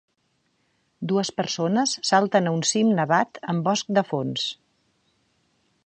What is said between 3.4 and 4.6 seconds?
amb bosc de fons.